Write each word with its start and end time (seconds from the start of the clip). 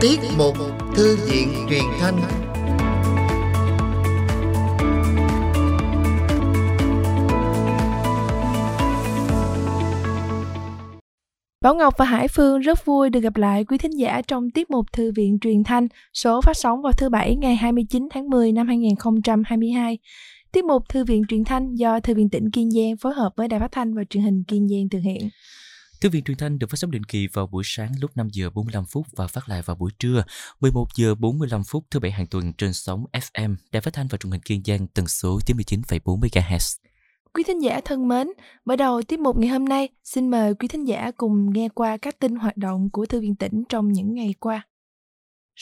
Tiết 0.00 0.20
mục 0.38 0.56
Thư 0.94 1.16
viện 1.16 1.48
truyền 1.70 1.82
thanh 2.00 2.20
Bảo 11.62 11.74
Ngọc 11.74 11.94
và 11.98 12.04
Hải 12.04 12.28
Phương 12.28 12.60
rất 12.60 12.84
vui 12.84 13.10
được 13.10 13.20
gặp 13.20 13.36
lại 13.36 13.64
quý 13.64 13.78
thính 13.78 13.98
giả 13.98 14.22
trong 14.22 14.50
tiết 14.50 14.70
mục 14.70 14.86
Thư 14.92 15.12
viện 15.16 15.38
truyền 15.40 15.64
thanh, 15.64 15.88
số 16.14 16.40
phát 16.40 16.56
sóng 16.56 16.82
vào 16.82 16.92
thứ 16.92 17.08
Bảy 17.08 17.36
ngày 17.36 17.56
29 17.56 18.08
tháng 18.10 18.30
10 18.30 18.52
năm 18.52 18.66
2022. 18.66 19.98
Tiết 20.52 20.64
mục 20.64 20.88
Thư 20.88 21.04
viện 21.04 21.22
truyền 21.28 21.44
thanh 21.44 21.74
do 21.74 22.00
Thư 22.00 22.14
viện 22.14 22.28
tỉnh 22.30 22.50
Kiên 22.50 22.70
Giang 22.70 22.96
phối 22.96 23.14
hợp 23.14 23.32
với 23.36 23.48
Đài 23.48 23.60
Phát 23.60 23.72
thanh 23.72 23.94
và 23.94 24.02
Truyền 24.10 24.24
hình 24.24 24.44
Kiên 24.48 24.68
Giang 24.68 24.88
thực 24.88 25.00
hiện. 25.04 25.28
Thư 26.00 26.08
viện 26.10 26.24
truyền 26.24 26.36
thanh 26.36 26.58
được 26.58 26.70
phát 26.70 26.76
sóng 26.76 26.90
định 26.90 27.04
kỳ 27.04 27.26
vào 27.26 27.46
buổi 27.46 27.62
sáng 27.66 27.92
lúc 28.00 28.16
5 28.16 28.28
giờ 28.32 28.50
45 28.50 28.84
phút 28.84 29.06
và 29.16 29.26
phát 29.26 29.48
lại 29.48 29.62
vào 29.62 29.76
buổi 29.76 29.90
trưa 29.98 30.24
11 30.60 30.86
giờ 30.94 31.14
45 31.14 31.64
phút 31.64 31.84
thứ 31.90 32.00
bảy 32.00 32.10
hàng 32.10 32.26
tuần 32.26 32.52
trên 32.52 32.72
sóng 32.72 33.04
FM 33.12 33.56
Đài 33.72 33.80
Phát 33.80 33.94
thanh 33.94 34.06
và 34.10 34.18
Truyền 34.18 34.30
hình 34.30 34.40
Kiên 34.40 34.62
Giang 34.64 34.86
tần 34.86 35.06
số 35.06 35.38
99,4 35.46 36.20
MHz. 36.20 36.76
Quý 37.34 37.42
thính 37.46 37.62
giả 37.62 37.80
thân 37.84 38.08
mến, 38.08 38.28
mở 38.64 38.76
đầu 38.76 39.02
tiết 39.02 39.20
mục 39.20 39.38
ngày 39.38 39.48
hôm 39.48 39.64
nay, 39.64 39.88
xin 40.04 40.28
mời 40.28 40.54
quý 40.54 40.68
thính 40.68 40.84
giả 40.84 41.10
cùng 41.16 41.52
nghe 41.52 41.68
qua 41.68 41.96
các 41.96 42.18
tin 42.18 42.36
hoạt 42.36 42.56
động 42.56 42.90
của 42.90 43.06
Thư 43.06 43.20
viện 43.20 43.36
tỉnh 43.36 43.64
trong 43.68 43.92
những 43.92 44.14
ngày 44.14 44.34
qua. 44.40 44.66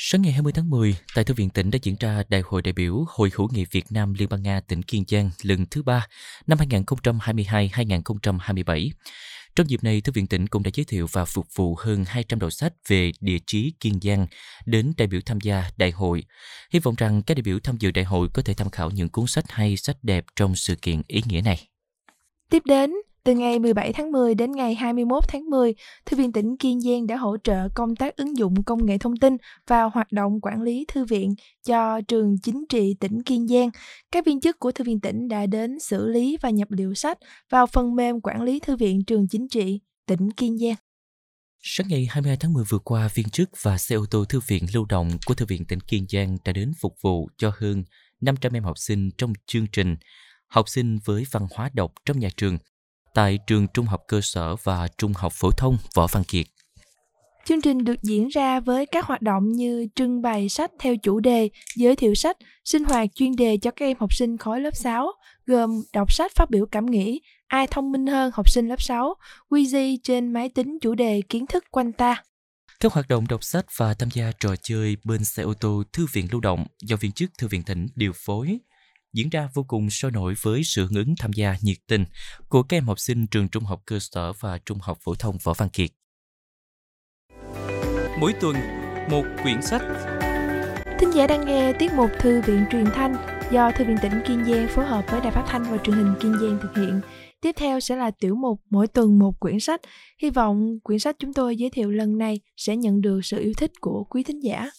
Sáng 0.00 0.22
ngày 0.22 0.32
20 0.32 0.52
tháng 0.52 0.70
10, 0.70 0.96
tại 1.14 1.24
Thư 1.24 1.34
viện 1.34 1.50
tỉnh 1.50 1.70
đã 1.70 1.78
diễn 1.82 1.96
ra 2.00 2.22
Đại 2.28 2.42
hội 2.44 2.62
đại 2.62 2.72
biểu 2.72 3.04
Hội 3.08 3.30
hữu 3.34 3.48
nghị 3.52 3.64
Việt 3.64 3.84
Nam 3.90 4.14
Liên 4.14 4.28
bang 4.28 4.42
Nga 4.42 4.60
tỉnh 4.60 4.82
Kiên 4.82 5.04
Giang 5.08 5.30
lần 5.42 5.66
thứ 5.70 5.82
ba 5.82 6.06
năm 6.46 6.58
2022-2027. 6.58 8.90
Trong 9.56 9.70
dịp 9.70 9.84
này, 9.84 10.00
Thư 10.00 10.12
viện 10.12 10.26
tỉnh 10.26 10.46
cũng 10.46 10.62
đã 10.62 10.70
giới 10.74 10.84
thiệu 10.84 11.06
và 11.12 11.24
phục 11.24 11.46
vụ 11.54 11.76
hơn 11.78 12.04
200 12.06 12.38
đầu 12.38 12.50
sách 12.50 12.72
về 12.88 13.12
địa 13.20 13.38
chí 13.46 13.72
Kiên 13.80 13.98
Giang 14.02 14.26
đến 14.66 14.92
đại 14.96 15.08
biểu 15.08 15.20
tham 15.26 15.40
gia 15.40 15.70
đại 15.76 15.90
hội. 15.90 16.24
Hy 16.70 16.80
vọng 16.80 16.94
rằng 16.98 17.22
các 17.22 17.36
đại 17.36 17.42
biểu 17.42 17.58
tham 17.64 17.76
dự 17.78 17.90
đại 17.90 18.04
hội 18.04 18.28
có 18.34 18.42
thể 18.42 18.54
tham 18.54 18.70
khảo 18.70 18.90
những 18.90 19.08
cuốn 19.08 19.26
sách 19.26 19.44
hay, 19.48 19.76
sách 19.76 19.96
đẹp 20.02 20.24
trong 20.36 20.56
sự 20.56 20.74
kiện 20.82 21.02
ý 21.06 21.22
nghĩa 21.26 21.40
này. 21.40 21.68
Tiếp 22.50 22.62
đến, 22.66 22.92
từ 23.28 23.34
ngày 23.34 23.58
17 23.58 23.92
tháng 23.92 24.12
10 24.12 24.34
đến 24.34 24.52
ngày 24.52 24.74
21 24.74 25.24
tháng 25.28 25.44
10, 25.50 25.74
Thư 26.06 26.16
viện 26.16 26.32
tỉnh 26.32 26.56
Kiên 26.56 26.80
Giang 26.80 27.06
đã 27.06 27.16
hỗ 27.16 27.36
trợ 27.44 27.68
công 27.74 27.96
tác 27.96 28.16
ứng 28.16 28.36
dụng 28.36 28.62
công 28.62 28.86
nghệ 28.86 28.98
thông 28.98 29.16
tin 29.16 29.36
vào 29.66 29.90
hoạt 29.94 30.12
động 30.12 30.40
quản 30.42 30.62
lý 30.62 30.84
thư 30.88 31.04
viện 31.04 31.34
cho 31.66 32.00
trường 32.08 32.36
chính 32.42 32.64
trị 32.68 32.94
tỉnh 33.00 33.22
Kiên 33.22 33.48
Giang. 33.48 33.70
Các 34.12 34.26
viên 34.26 34.40
chức 34.40 34.58
của 34.58 34.72
Thư 34.72 34.84
viện 34.84 35.00
tỉnh 35.00 35.28
đã 35.28 35.46
đến 35.46 35.78
xử 35.80 36.06
lý 36.06 36.36
và 36.42 36.50
nhập 36.50 36.68
liệu 36.70 36.94
sách 36.94 37.18
vào 37.50 37.66
phần 37.66 37.94
mềm 37.94 38.20
quản 38.20 38.42
lý 38.42 38.60
thư 38.60 38.76
viện 38.76 39.04
trường 39.04 39.28
chính 39.28 39.48
trị 39.48 39.80
tỉnh 40.06 40.30
Kiên 40.32 40.58
Giang. 40.58 40.76
Sáng 41.62 41.88
ngày 41.88 42.06
22 42.10 42.36
tháng 42.36 42.52
10 42.52 42.64
vừa 42.68 42.78
qua, 42.78 43.08
viên 43.14 43.28
chức 43.28 43.50
và 43.62 43.78
xe 43.78 43.96
ô 43.96 44.04
tô 44.10 44.24
thư 44.24 44.40
viện 44.46 44.64
lưu 44.74 44.86
động 44.88 45.10
của 45.26 45.34
Thư 45.34 45.46
viện 45.46 45.64
tỉnh 45.64 45.80
Kiên 45.80 46.06
Giang 46.08 46.36
đã 46.44 46.52
đến 46.52 46.72
phục 46.80 46.94
vụ 47.00 47.28
cho 47.36 47.52
hơn 47.58 47.84
500 48.20 48.52
em 48.52 48.64
học 48.64 48.78
sinh 48.78 49.10
trong 49.18 49.32
chương 49.46 49.66
trình 49.72 49.96
Học 50.48 50.68
sinh 50.68 50.98
với 51.04 51.24
văn 51.30 51.46
hóa 51.54 51.70
đọc 51.74 51.92
trong 52.06 52.18
nhà 52.18 52.28
trường 52.36 52.58
tại 53.14 53.38
trường 53.46 53.66
trung 53.74 53.86
học 53.86 54.02
cơ 54.08 54.20
sở 54.20 54.56
và 54.56 54.88
trung 54.98 55.12
học 55.16 55.32
phổ 55.32 55.50
thông 55.50 55.78
Võ 55.94 56.06
Văn 56.06 56.24
Kiệt. 56.24 56.46
Chương 57.44 57.60
trình 57.60 57.84
được 57.84 58.02
diễn 58.02 58.28
ra 58.28 58.60
với 58.60 58.86
các 58.86 59.06
hoạt 59.06 59.22
động 59.22 59.52
như 59.52 59.86
trưng 59.94 60.22
bày 60.22 60.48
sách 60.48 60.70
theo 60.78 60.96
chủ 60.96 61.20
đề, 61.20 61.48
giới 61.76 61.96
thiệu 61.96 62.14
sách, 62.14 62.36
sinh 62.64 62.84
hoạt 62.84 63.08
chuyên 63.14 63.36
đề 63.36 63.58
cho 63.62 63.70
các 63.70 63.86
em 63.86 63.96
học 64.00 64.14
sinh 64.14 64.36
khối 64.36 64.60
lớp 64.60 64.76
6, 64.76 65.12
gồm 65.46 65.82
đọc 65.92 66.12
sách 66.12 66.32
phát 66.34 66.50
biểu 66.50 66.66
cảm 66.66 66.86
nghĩ, 66.86 67.20
ai 67.46 67.66
thông 67.66 67.92
minh 67.92 68.06
hơn 68.06 68.30
học 68.34 68.50
sinh 68.50 68.68
lớp 68.68 68.82
6, 68.82 69.14
Quizy 69.50 69.96
trên 70.02 70.32
máy 70.32 70.48
tính 70.48 70.78
chủ 70.80 70.94
đề 70.94 71.22
kiến 71.28 71.46
thức 71.46 71.64
quanh 71.70 71.92
ta. 71.92 72.22
Các 72.80 72.92
hoạt 72.92 73.08
động 73.08 73.28
đọc 73.28 73.44
sách 73.44 73.66
và 73.76 73.94
tham 73.94 74.08
gia 74.12 74.32
trò 74.40 74.56
chơi 74.62 74.96
bên 75.04 75.24
xe 75.24 75.42
ô 75.42 75.54
tô 75.54 75.82
thư 75.92 76.06
viện 76.12 76.26
lưu 76.32 76.40
động 76.40 76.66
do 76.82 76.96
viên 76.96 77.12
chức 77.12 77.30
thư 77.38 77.48
viện 77.48 77.62
tỉnh 77.62 77.86
điều 77.94 78.12
phối 78.14 78.58
diễn 79.12 79.28
ra 79.28 79.48
vô 79.54 79.64
cùng 79.68 79.90
sôi 79.90 80.10
nổi 80.10 80.34
với 80.42 80.64
sự 80.64 80.82
hưởng 80.82 80.94
ứng 80.94 81.14
tham 81.18 81.32
gia 81.32 81.56
nhiệt 81.62 81.76
tình 81.86 82.04
của 82.48 82.62
các 82.62 82.76
em 82.76 82.86
học 82.86 82.98
sinh 82.98 83.26
trường 83.26 83.48
trung 83.48 83.64
học 83.64 83.82
cơ 83.86 83.98
sở 84.00 84.32
và 84.32 84.58
trung 84.58 84.78
học 84.82 84.98
phổ 85.00 85.14
thông 85.14 85.38
Võ 85.42 85.54
Văn 85.54 85.68
Kiệt. 85.68 85.90
Mỗi 88.20 88.32
tuần, 88.40 88.56
một 89.10 89.24
quyển 89.42 89.62
sách. 89.62 89.82
Thính 90.98 91.14
giả 91.14 91.26
đang 91.26 91.46
nghe 91.46 91.72
tiết 91.72 91.92
mục 91.92 92.10
Thư 92.18 92.40
viện 92.40 92.64
truyền 92.70 92.84
thanh 92.84 93.16
do 93.52 93.70
Thư 93.70 93.84
viện 93.84 93.96
tỉnh 94.02 94.12
Kiên 94.26 94.44
Giang 94.44 94.68
phối 94.68 94.86
hợp 94.86 95.04
với 95.10 95.20
Đài 95.20 95.32
Phát 95.32 95.44
thanh 95.46 95.62
và 95.62 95.78
Truyền 95.84 95.96
hình 95.96 96.14
Kiên 96.20 96.32
Giang 96.32 96.58
thực 96.62 96.76
hiện. 96.76 97.00
Tiếp 97.40 97.52
theo 97.56 97.80
sẽ 97.80 97.96
là 97.96 98.10
tiểu 98.10 98.34
mục 98.34 98.60
mỗi 98.70 98.86
tuần 98.86 99.18
một 99.18 99.40
quyển 99.40 99.60
sách. 99.60 99.80
Hy 100.22 100.30
vọng 100.30 100.78
quyển 100.82 100.98
sách 100.98 101.16
chúng 101.18 101.34
tôi 101.34 101.56
giới 101.56 101.70
thiệu 101.70 101.90
lần 101.90 102.18
này 102.18 102.40
sẽ 102.56 102.76
nhận 102.76 103.00
được 103.00 103.20
sự 103.22 103.40
yêu 103.40 103.52
thích 103.56 103.72
của 103.80 104.04
quý 104.04 104.22
thính 104.22 104.42
giả. 104.42 104.70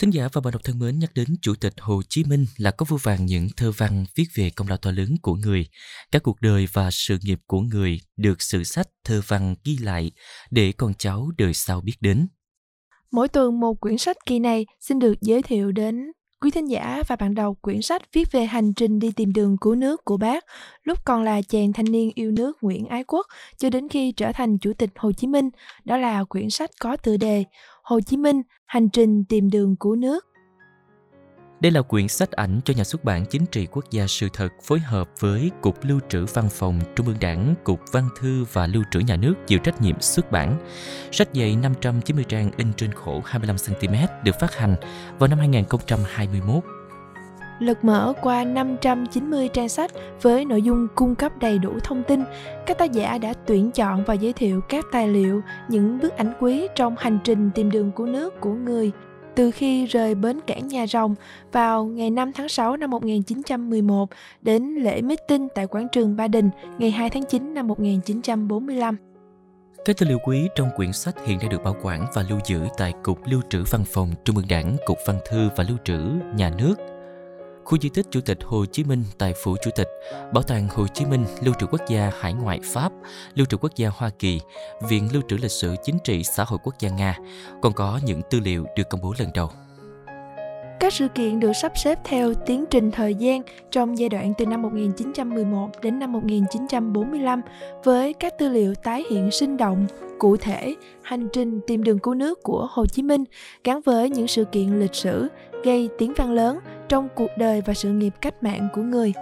Thính 0.00 0.10
giả 0.10 0.28
và 0.32 0.40
bạn 0.40 0.52
đọc 0.52 0.64
thân 0.64 0.78
mến, 0.78 0.98
nhắc 0.98 1.10
đến 1.14 1.26
Chủ 1.42 1.54
tịch 1.60 1.74
Hồ 1.80 2.02
Chí 2.08 2.24
Minh 2.24 2.46
là 2.56 2.70
có 2.70 2.86
vô 2.88 2.96
vàng 3.02 3.26
những 3.26 3.48
thơ 3.56 3.72
văn 3.76 4.04
viết 4.14 4.24
về 4.34 4.50
công 4.50 4.68
lao 4.68 4.76
to 4.76 4.90
lớn 4.90 5.08
của 5.22 5.34
người. 5.34 5.66
Các 6.12 6.22
cuộc 6.22 6.40
đời 6.40 6.66
và 6.72 6.90
sự 6.90 7.18
nghiệp 7.22 7.38
của 7.46 7.60
người 7.60 8.00
được 8.16 8.42
sử 8.42 8.64
sách 8.64 8.86
thơ 9.04 9.20
văn 9.26 9.54
ghi 9.64 9.76
lại 9.76 10.10
để 10.50 10.72
con 10.72 10.94
cháu 10.98 11.30
đời 11.38 11.54
sau 11.54 11.80
biết 11.80 11.94
đến. 12.00 12.28
Mỗi 13.12 13.28
tuần 13.28 13.60
một 13.60 13.80
quyển 13.80 13.98
sách 13.98 14.16
kỳ 14.26 14.38
này 14.38 14.66
xin 14.80 14.98
được 14.98 15.14
giới 15.20 15.42
thiệu 15.42 15.72
đến 15.72 16.12
quý 16.40 16.50
thính 16.50 16.70
giả 16.70 17.02
và 17.08 17.16
bạn 17.16 17.34
đọc 17.34 17.56
quyển 17.62 17.82
sách 17.82 18.02
viết 18.12 18.32
về 18.32 18.46
hành 18.46 18.74
trình 18.74 18.98
đi 18.98 19.10
tìm 19.16 19.32
đường 19.32 19.56
cứu 19.60 19.74
nước 19.74 20.04
của 20.04 20.16
bác, 20.16 20.44
lúc 20.84 20.98
còn 21.04 21.22
là 21.22 21.42
chàng 21.42 21.72
thanh 21.72 21.92
niên 21.92 22.10
yêu 22.14 22.30
nước 22.30 22.56
Nguyễn 22.60 22.86
Ái 22.86 23.04
Quốc, 23.04 23.26
cho 23.58 23.70
đến 23.70 23.88
khi 23.88 24.12
trở 24.12 24.32
thành 24.32 24.58
Chủ 24.58 24.72
tịch 24.72 24.90
Hồ 24.96 25.12
Chí 25.12 25.26
Minh. 25.26 25.50
Đó 25.84 25.96
là 25.96 26.24
quyển 26.24 26.50
sách 26.50 26.70
có 26.80 26.96
tựa 26.96 27.16
đề 27.16 27.44
Hồ 27.86 28.00
Chí 28.00 28.16
Minh, 28.16 28.42
hành 28.66 28.88
trình 28.88 29.24
tìm 29.24 29.50
đường 29.50 29.76
cứu 29.76 29.96
nước. 29.96 30.26
Đây 31.60 31.72
là 31.72 31.82
quyển 31.82 32.08
sách 32.08 32.30
ảnh 32.30 32.60
cho 32.64 32.74
nhà 32.76 32.84
xuất 32.84 33.04
bản 33.04 33.24
Chính 33.30 33.46
trị 33.46 33.66
Quốc 33.66 33.84
gia 33.90 34.06
Sự 34.06 34.28
thật 34.32 34.48
phối 34.62 34.78
hợp 34.78 35.10
với 35.20 35.50
Cục 35.60 35.84
Lưu 35.84 36.00
trữ 36.08 36.24
Văn 36.34 36.48
phòng 36.50 36.80
Trung 36.96 37.06
ương 37.06 37.16
Đảng, 37.20 37.54
Cục 37.64 37.80
Văn 37.92 38.08
thư 38.20 38.44
và 38.52 38.66
Lưu 38.66 38.82
trữ 38.90 39.00
Nhà 39.00 39.16
nước 39.16 39.34
chịu 39.46 39.58
trách 39.58 39.80
nhiệm 39.82 40.00
xuất 40.00 40.32
bản. 40.32 40.56
Sách 41.12 41.28
dày 41.34 41.56
590 41.56 42.24
trang 42.28 42.50
in 42.56 42.72
trên 42.76 42.92
khổ 42.92 43.22
25cm 43.24 44.06
được 44.24 44.40
phát 44.40 44.54
hành 44.54 44.76
vào 45.18 45.28
năm 45.28 45.38
2021 45.38 46.64
lật 47.58 47.84
mở 47.84 48.12
qua 48.22 48.44
590 48.44 49.48
trang 49.48 49.68
sách 49.68 49.90
với 50.22 50.44
nội 50.44 50.62
dung 50.62 50.88
cung 50.94 51.14
cấp 51.14 51.32
đầy 51.40 51.58
đủ 51.58 51.72
thông 51.84 52.02
tin, 52.02 52.20
các 52.66 52.78
tác 52.78 52.92
giả 52.92 53.18
đã 53.18 53.32
tuyển 53.46 53.70
chọn 53.70 54.04
và 54.06 54.14
giới 54.14 54.32
thiệu 54.32 54.60
các 54.68 54.84
tài 54.92 55.08
liệu, 55.08 55.40
những 55.68 55.98
bức 55.98 56.16
ảnh 56.16 56.32
quý 56.40 56.68
trong 56.74 56.94
hành 56.98 57.18
trình 57.24 57.50
tìm 57.54 57.70
đường 57.70 57.92
của 57.92 58.06
nước 58.06 58.40
của 58.40 58.52
người 58.52 58.92
từ 59.36 59.50
khi 59.50 59.86
rời 59.86 60.14
bến 60.14 60.40
cảng 60.46 60.68
Nhà 60.68 60.86
Rồng 60.86 61.14
vào 61.52 61.84
ngày 61.84 62.10
5 62.10 62.32
tháng 62.32 62.48
6 62.48 62.76
năm 62.76 62.90
1911 62.90 64.08
đến 64.42 64.74
lễ 64.74 65.02
meeting 65.02 65.48
tại 65.54 65.66
quảng 65.66 65.88
trường 65.92 66.16
Ba 66.16 66.28
Đình 66.28 66.50
ngày 66.78 66.90
2 66.90 67.10
tháng 67.10 67.24
9 67.24 67.54
năm 67.54 67.66
1945. 67.66 68.96
Các 69.84 69.96
tư 69.96 70.06
liệu 70.06 70.18
quý 70.24 70.48
trong 70.54 70.68
quyển 70.76 70.92
sách 70.92 71.14
hiện 71.26 71.38
đang 71.38 71.50
được 71.50 71.64
bảo 71.64 71.76
quản 71.82 72.06
và 72.14 72.24
lưu 72.30 72.38
giữ 72.46 72.60
tại 72.76 72.92
Cục 73.02 73.18
Lưu 73.26 73.40
trữ 73.48 73.64
Văn 73.70 73.84
phòng 73.86 74.10
Trung 74.24 74.36
ương 74.36 74.48
Đảng, 74.48 74.76
Cục 74.86 74.98
Văn 75.06 75.18
thư 75.30 75.48
và 75.56 75.64
Lưu 75.68 75.76
trữ 75.84 75.98
Nhà 76.36 76.50
nước 76.58 76.74
khu 77.66 77.78
di 77.78 77.88
tích 77.88 78.06
Chủ 78.10 78.20
tịch 78.20 78.38
Hồ 78.44 78.64
Chí 78.66 78.84
Minh 78.84 79.04
tại 79.18 79.34
Phủ 79.42 79.56
Chủ 79.64 79.70
tịch, 79.76 79.88
Bảo 80.32 80.42
tàng 80.42 80.68
Hồ 80.68 80.86
Chí 80.86 81.04
Minh, 81.04 81.24
Lưu 81.42 81.54
trữ 81.60 81.66
Quốc 81.66 81.80
gia 81.88 82.10
Hải 82.20 82.34
ngoại 82.34 82.60
Pháp, 82.64 82.92
Lưu 83.34 83.46
trữ 83.46 83.56
Quốc 83.56 83.72
gia 83.76 83.88
Hoa 83.88 84.10
Kỳ, 84.18 84.40
Viện 84.88 85.08
Lưu 85.12 85.22
trữ 85.28 85.36
Lịch 85.36 85.50
sử 85.50 85.74
Chính 85.84 85.98
trị 86.04 86.22
Xã 86.24 86.44
hội 86.44 86.58
Quốc 86.62 86.74
gia 86.78 86.88
Nga, 86.90 87.18
còn 87.62 87.72
có 87.72 88.00
những 88.04 88.20
tư 88.30 88.40
liệu 88.40 88.66
được 88.76 88.88
công 88.90 89.00
bố 89.02 89.14
lần 89.18 89.30
đầu. 89.34 89.50
Các 90.80 90.92
sự 90.92 91.08
kiện 91.08 91.40
được 91.40 91.52
sắp 91.52 91.72
xếp 91.78 91.98
theo 92.04 92.34
tiến 92.34 92.64
trình 92.70 92.90
thời 92.90 93.14
gian 93.14 93.42
trong 93.70 93.98
giai 93.98 94.08
đoạn 94.08 94.32
từ 94.38 94.46
năm 94.46 94.62
1911 94.62 95.70
đến 95.82 95.98
năm 95.98 96.12
1945 96.12 97.40
với 97.84 98.12
các 98.12 98.38
tư 98.38 98.48
liệu 98.48 98.74
tái 98.74 99.04
hiện 99.10 99.30
sinh 99.30 99.56
động, 99.56 99.86
cụ 100.18 100.36
thể, 100.36 100.74
hành 101.02 101.28
trình 101.32 101.60
tìm 101.66 101.82
đường 101.82 101.98
cứu 101.98 102.14
nước 102.14 102.42
của 102.42 102.68
Hồ 102.70 102.86
Chí 102.86 103.02
Minh 103.02 103.24
gắn 103.64 103.80
với 103.80 104.10
những 104.10 104.28
sự 104.28 104.44
kiện 104.44 104.78
lịch 104.80 104.94
sử 104.94 105.28
gây 105.64 105.88
tiếng 105.98 106.12
vang 106.16 106.32
lớn 106.32 106.58
trong 106.88 107.08
cuộc 107.16 107.30
đời 107.38 107.62
và 107.66 107.74
sự 107.74 107.90
nghiệp 107.90 108.14
cách 108.20 108.42
mạng 108.42 108.68
của 108.74 108.82
người. 108.82 109.12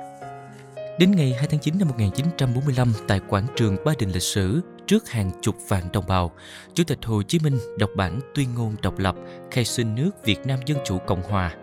Đến 0.99 1.11
ngày 1.11 1.35
2 1.39 1.47
tháng 1.51 1.61
9 1.61 1.79
năm 1.79 1.89
1945 1.89 2.93
tại 3.09 3.21
quảng 3.29 3.47
trường 3.57 3.77
Ba 3.85 3.93
Đình 3.99 4.11
lịch 4.11 4.23
sử, 4.23 4.61
trước 4.87 5.11
hàng 5.11 5.31
chục 5.43 5.57
vạn 5.69 5.83
đồng 5.93 6.07
bào, 6.09 6.33
Chủ 6.75 6.85
tịch 6.85 6.99
Hồ 7.05 7.23
Chí 7.23 7.39
Minh 7.39 7.59
đọc 7.79 7.91
bản 7.97 8.21
tuyên 8.35 8.55
ngôn 8.55 8.77
độc 8.83 8.99
lập 8.99 9.17
khai 9.51 9.65
sinh 9.65 9.95
nước 9.95 10.11
Việt 10.25 10.47
Nam 10.47 10.59
Dân 10.67 10.79
Chủ 10.85 10.99
Cộng 10.99 11.23
Hòa. 11.23 11.55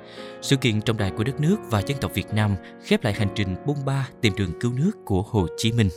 Sự 0.41 0.55
kiện 0.55 0.81
trọng 0.81 0.97
đại 0.97 1.11
của 1.17 1.23
đất 1.23 1.39
nước 1.39 1.57
và 1.69 1.81
dân 1.87 1.97
tộc 2.01 2.11
Việt 2.13 2.33
Nam 2.33 2.55
khép 2.83 3.03
lại 3.03 3.13
hành 3.13 3.29
trình 3.35 3.55
bôn 3.65 3.77
ba 3.85 4.09
tìm 4.21 4.33
đường 4.37 4.59
cứu 4.59 4.73
nước 4.73 4.91
của 5.05 5.21
Hồ 5.21 5.47
Chí 5.57 5.71
Minh. 5.71 5.89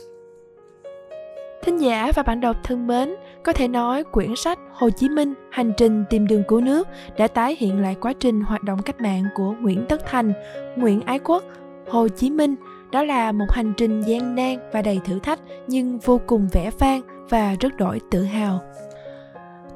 Thính 1.65 1.81
giả 1.81 2.11
và 2.15 2.23
bạn 2.23 2.41
đọc 2.41 2.55
thân 2.63 2.87
mến, 2.87 3.15
có 3.43 3.53
thể 3.53 3.67
nói 3.67 4.03
quyển 4.03 4.35
sách 4.35 4.59
Hồ 4.73 4.89
Chí 4.89 5.09
Minh 5.09 5.33
Hành 5.51 5.73
trình 5.77 6.03
tìm 6.09 6.27
đường 6.27 6.43
cứu 6.47 6.61
nước 6.61 6.87
đã 7.17 7.27
tái 7.27 7.55
hiện 7.59 7.81
lại 7.81 7.95
quá 8.01 8.13
trình 8.19 8.41
hoạt 8.41 8.63
động 8.63 8.81
cách 8.81 9.01
mạng 9.01 9.23
của 9.35 9.55
Nguyễn 9.61 9.85
Tất 9.89 10.05
Thành, 10.05 10.33
Nguyễn 10.75 11.01
Ái 11.01 11.19
Quốc, 11.19 11.43
Hồ 11.87 12.07
Chí 12.07 12.29
Minh. 12.29 12.55
Đó 12.91 13.03
là 13.03 13.31
một 13.31 13.45
hành 13.49 13.73
trình 13.77 14.01
gian 14.01 14.35
nan 14.35 14.57
và 14.73 14.81
đầy 14.81 14.99
thử 15.05 15.19
thách 15.19 15.39
nhưng 15.67 15.99
vô 15.99 16.21
cùng 16.27 16.47
vẻ 16.51 16.71
vang 16.79 17.01
và 17.29 17.55
rất 17.59 17.77
đổi 17.77 18.01
tự 18.11 18.23
hào. 18.23 18.61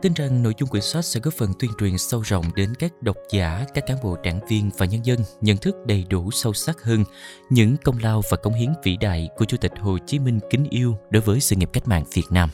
Tin 0.01 0.13
rằng 0.13 0.43
nội 0.43 0.53
dung 0.57 0.69
quyển 0.69 0.83
sách 0.83 1.05
sẽ 1.05 1.19
góp 1.19 1.33
phần 1.33 1.49
tuyên 1.59 1.71
truyền 1.79 1.97
sâu 1.97 2.21
rộng 2.21 2.45
đến 2.55 2.73
các 2.79 2.93
độc 3.01 3.15
giả, 3.31 3.65
các 3.73 3.83
cán 3.87 3.97
bộ 4.03 4.17
đảng 4.23 4.39
viên 4.47 4.69
và 4.77 4.85
nhân 4.85 5.05
dân 5.05 5.19
nhận 5.41 5.57
thức 5.57 5.75
đầy 5.85 6.05
đủ 6.09 6.31
sâu 6.31 6.53
sắc 6.53 6.83
hơn 6.83 7.03
những 7.49 7.75
công 7.83 7.95
lao 8.01 8.21
và 8.31 8.37
cống 8.37 8.53
hiến 8.53 8.69
vĩ 8.83 8.97
đại 8.97 9.29
của 9.37 9.45
Chủ 9.45 9.57
tịch 9.57 9.71
Hồ 9.79 9.97
Chí 10.05 10.19
Minh 10.19 10.39
kính 10.49 10.65
yêu 10.69 10.97
đối 11.09 11.21
với 11.21 11.39
sự 11.39 11.55
nghiệp 11.55 11.69
cách 11.73 11.87
mạng 11.87 12.03
Việt 12.13 12.25
Nam. 12.29 12.49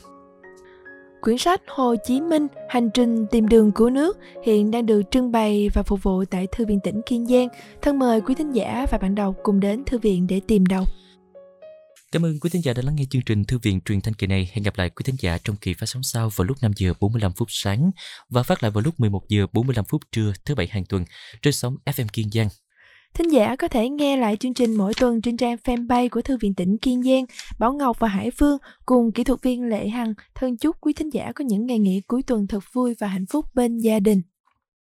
Quyển 1.20 1.38
sách 1.38 1.60
Hồ 1.68 1.94
Chí 2.06 2.20
Minh 2.20 2.46
Hành 2.68 2.90
trình 2.90 3.26
tìm 3.26 3.48
đường 3.48 3.72
cứu 3.72 3.90
nước 3.90 4.18
hiện 4.44 4.70
đang 4.70 4.86
được 4.86 5.02
trưng 5.10 5.32
bày 5.32 5.70
và 5.74 5.82
phục 5.82 6.02
vụ 6.02 6.24
tại 6.24 6.46
Thư 6.46 6.66
viện 6.66 6.80
tỉnh 6.80 7.02
Kiên 7.06 7.26
Giang. 7.26 7.48
Thân 7.82 7.98
mời 7.98 8.20
quý 8.20 8.34
thính 8.34 8.52
giả 8.52 8.86
và 8.90 8.98
bạn 8.98 9.14
đọc 9.14 9.34
cùng 9.42 9.60
đến 9.60 9.84
thư 9.84 9.98
viện 9.98 10.26
để 10.26 10.40
tìm 10.46 10.66
đọc. 10.66 10.88
Cảm 12.16 12.24
ơn 12.24 12.40
quý 12.40 12.50
thính 12.50 12.64
giả 12.64 12.72
đã 12.72 12.82
lắng 12.82 12.96
nghe 12.96 13.04
chương 13.10 13.22
trình 13.22 13.44
Thư 13.44 13.58
viện 13.58 13.80
truyền 13.80 14.00
thanh 14.00 14.14
kỳ 14.14 14.26
này. 14.26 14.50
Hẹn 14.52 14.62
gặp 14.62 14.78
lại 14.78 14.90
quý 14.90 15.02
thính 15.04 15.14
giả 15.18 15.38
trong 15.44 15.56
kỳ 15.56 15.74
phát 15.74 15.86
sóng 15.86 16.02
sau 16.02 16.30
vào 16.36 16.44
lúc 16.44 16.56
5 16.62 16.72
giờ 16.76 16.92
45 17.00 17.32
phút 17.32 17.48
sáng 17.50 17.90
và 18.30 18.42
phát 18.42 18.62
lại 18.62 18.70
vào 18.70 18.82
lúc 18.84 19.00
11 19.00 19.22
giờ 19.28 19.46
45 19.52 19.84
phút 19.88 20.02
trưa 20.12 20.32
thứ 20.44 20.54
bảy 20.54 20.66
hàng 20.70 20.84
tuần 20.88 21.04
trên 21.42 21.52
sóng 21.52 21.76
FM 21.84 22.06
Kiên 22.12 22.30
Giang. 22.30 22.48
Thính 23.14 23.32
giả 23.32 23.56
có 23.56 23.68
thể 23.68 23.88
nghe 23.88 24.16
lại 24.16 24.36
chương 24.36 24.54
trình 24.54 24.74
mỗi 24.74 24.94
tuần 25.00 25.22
trên 25.22 25.36
trang 25.36 25.56
fanpage 25.64 26.08
của 26.08 26.22
Thư 26.22 26.36
viện 26.40 26.54
tỉnh 26.54 26.78
Kiên 26.78 27.02
Giang, 27.02 27.24
Bảo 27.58 27.72
Ngọc 27.72 27.98
và 27.98 28.08
Hải 28.08 28.30
Phương 28.30 28.58
cùng 28.86 29.12
kỹ 29.12 29.24
thuật 29.24 29.42
viên 29.42 29.62
Lệ 29.62 29.88
Hằng 29.88 30.14
thân 30.34 30.56
chúc 30.56 30.76
quý 30.80 30.92
thính 30.92 31.10
giả 31.10 31.32
có 31.34 31.44
những 31.44 31.66
ngày 31.66 31.78
nghỉ 31.78 32.00
cuối 32.06 32.22
tuần 32.22 32.46
thật 32.46 32.64
vui 32.72 32.94
và 33.00 33.06
hạnh 33.06 33.26
phúc 33.26 33.46
bên 33.54 33.78
gia 33.78 34.00
đình. 34.00 34.22